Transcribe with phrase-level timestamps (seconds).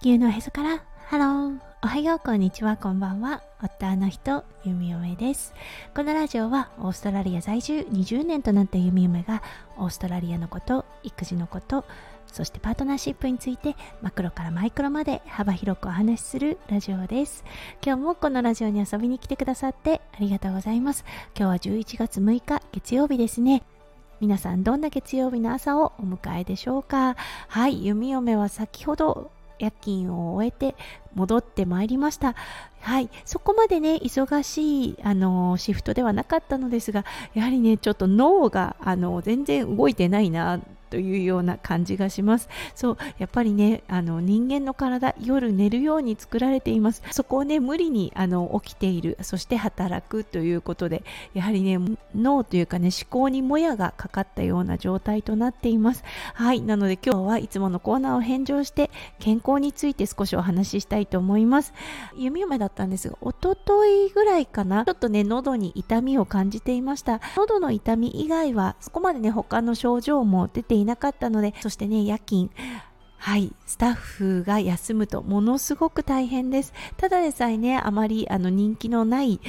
[0.00, 0.84] 地球のへそから。
[1.06, 2.76] ハローおはようこんにちは。
[2.76, 3.42] こんばんは。
[3.60, 5.54] 夫の人ゆみおめです。
[5.92, 9.42] このラジオはオーストラリア在住20年となったゆみおめが
[9.76, 11.84] オーストラリアのこと育児のこと
[12.28, 17.44] そしてパートナーシップについてマクロからマイクロまで幅広くお話しするラジオです。
[17.84, 21.04] 今日もこのラジオに遊びに来てくださってありがとうございます。
[21.36, 23.64] 今日は11月6日月曜日ですね。
[24.20, 27.16] 皆さんどんな月曜日の朝をお迎えでしょうか？
[27.48, 30.74] はい弓嫁は先ほど夜勤を終えて
[31.14, 32.34] 戻ってまいりました。
[32.80, 42.48] はい、そこまでね忙しいあのシフトではなかったのですがやはりねちょっと脳があの全然動いてないなというような感じがします。
[42.74, 47.02] そうやっぱりねあの人間の体夜寝るように作られています。
[47.10, 51.02] そこをね無理にあの起きているそして働くということで
[51.34, 51.78] やはりね
[52.14, 56.04] 脳というかね思考にもやがかかったような状態となっています。
[56.34, 61.72] はいなので今日はいつものコーナーを返上して健康について少しお話ししたいと思います。
[62.16, 67.20] 弓嫁だったんですがおとといぐらいかなちょっとね喉に痛みを感じていました。
[67.36, 72.50] 喉の痛み以外はそこまでね他の症状も出ていなかったのでそしてね夜勤。
[73.20, 76.72] はい、スタッフが休むとものすごく大変です。
[76.96, 79.40] ただでさえね、あまりあの人気のない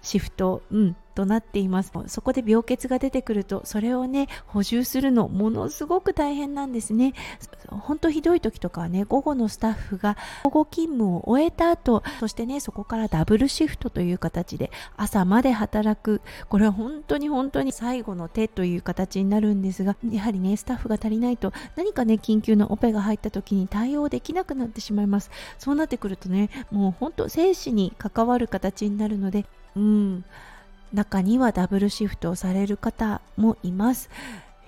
[0.00, 1.90] シフト、うん、となっています。
[2.08, 7.14] そこで病欠が出てくるとそれをね補充するのものすごく大変なんですね。
[7.68, 16.20] 本当ひどい時とかはね午後のスタッフが午後勤務を終えた後そしてねそこからダブルシフトという形で朝まで働く。
[16.50, 25.30] これは本当に本当に最後の手という形になるんですがやはりねスタッフが足りないと何かね緊急のオペが入った時に対応できなくなってしまいます。
[25.58, 30.24] そうなってくるとねもう本当生死に関わる形になるのでうん。
[30.96, 34.08] 中にはダブルシフトをされる方もいます。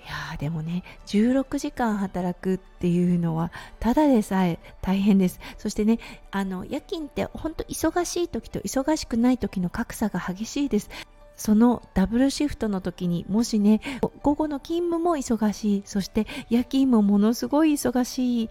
[0.05, 5.39] いやでもね16時間働くっていうのはただでさえ大変です。
[5.57, 5.99] そしてね
[6.31, 10.89] あの夜勤って本当忙しい時と忙しくない時の格差が激しいです。
[11.35, 13.81] そのダブルシフトの時にもしね
[14.21, 15.83] 午後の勤務も忙しい。
[15.85, 18.49] そして夜勤もものすごい忙しい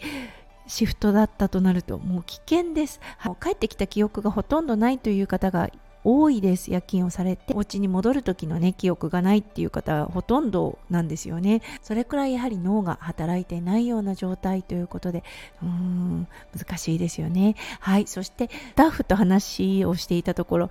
[0.67, 3.01] シフトだったとなるともう危険です。
[3.41, 5.71] 帰ってきた記憶がほとんどないという方が
[6.05, 6.71] 多いです。
[6.71, 11.63] 夜勤をされてお家に戻る時のね記憶がないっていう方はほとんどなんですよね。
[11.83, 15.25] それくらいやはり脳が働いてないような状態ということで
[15.63, 17.57] うーん難しいですよね。
[17.81, 20.71] はいそしてスタッフと話をしていたところ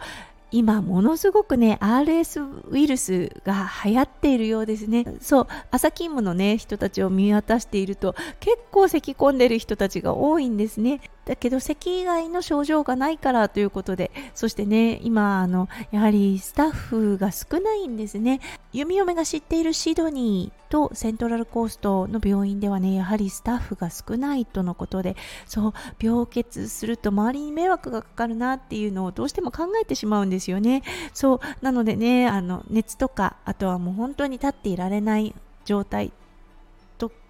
[0.49, 5.05] 今ものすごくね RS ウイルスが流行っているようですね。
[5.19, 11.01] そう朝勤務のね人たちを見渡していると結構咳き込んでる人たちが多いんですね。
[11.27, 18.39] だけど咳以外の症状がないからということでそしてね今あのやはりスタッフが少ないんですね。
[18.71, 30.83] 弓嫁が知っているシドニーとセントラルコーストの病院ではねやはりスタッフが少ないとのことでそう病欠すると周りに迷惑がかかるなっていうのをどうしても考えてしまうんですよね。
[31.13, 36.13] そうなのでねあの熱とかあとはもう本当に立っていられない状態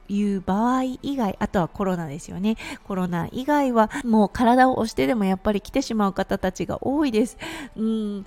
[0.08, 2.58] いう場合以外、あとはコロナですよね。
[2.86, 7.38] コロナ以外はもう体を押してでもやっぱり来てしまう方たちが多いです。
[7.76, 8.26] うん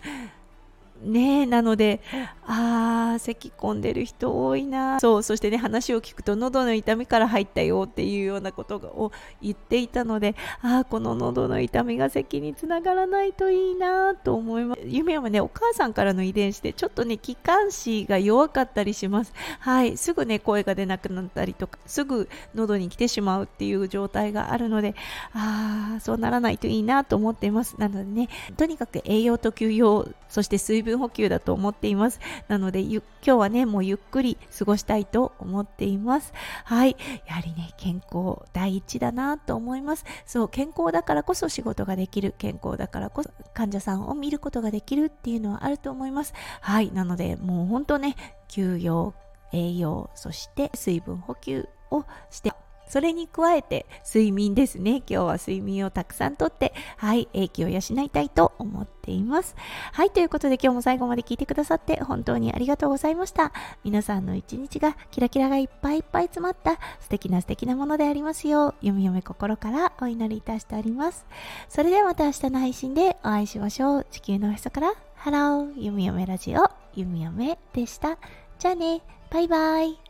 [1.02, 2.00] ねなので、
[2.46, 5.00] ああ、咳込んでる人多いな。
[5.00, 14.82] そう、そしてね、話を聞くと、喉の痛みから入ったよっていうようなことを言っていたので、ああ、この喉の痛みが咳につながらないといいなと思います。
[14.84, 19.32] 夢はね、お母さんからの遺伝子で、ちょっとね、気管支が弱かったりします。
[19.60, 24.94] はい、すぐね、声が出なくなったりとか、すぐ喉に来てしまうっていう状態があるので、
[25.32, 27.76] ああ、そうならないといいなと思っています。
[27.78, 32.20] なのでね、とにかく栄養と休養、そして水分分補給だと思っています。
[32.48, 36.32] なので、今日はね、もうゆっくり過ごしたいと思っています。
[36.64, 36.96] はい。
[37.26, 40.04] やはりね、健康第一だなと思います。
[40.26, 42.34] そう、健康だからこそ仕事ができる。
[42.38, 46.34] 健康だからこそ患者さんを見ることができるっていうのはあると思います。
[46.60, 46.92] はい。
[46.92, 48.16] なので、もう本当ね、
[48.48, 49.14] 休養、
[49.52, 52.52] 栄養、そして水分補給をして
[52.90, 54.96] それに加えて睡眠ですね。
[54.96, 59.54] 今日は睡眠をたくさんとって、はい、英気を養いたいと思っています。
[59.92, 63.52] はい、ということで今日も最後まで聞いてくださって本当にありがとうございました。
[63.84, 71.24] 皆さんの一日がキラキラがいっぱいいっぱい詰まった素敵な素敵なものでありますよう、読み読め心からお祈りいたしております。
[71.68, 74.06] それではまた明日の配信でお会いしましょう。
[74.10, 78.18] 地球のへそからハロー、読み読めラジオ、読み読めでした。
[78.58, 79.00] じゃあね、
[79.30, 80.09] バイバイ。